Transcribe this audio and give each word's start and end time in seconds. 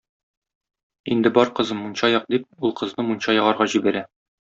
Инде 1.15 1.31
бар, 1.35 1.51
кызым, 1.59 1.79
мунча 1.83 2.09
як!- 2.13 2.25
дип, 2.37 2.47
ул 2.69 2.73
кызны 2.81 3.07
мунча 3.11 3.37
ягарга 3.37 3.69
җибәрә. 3.75 4.03